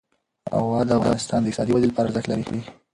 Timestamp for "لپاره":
1.89-2.07